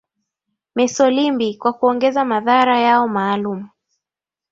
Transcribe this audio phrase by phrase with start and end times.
[0.75, 3.67] mesolimbi kwa kuongeza madhara yao maalum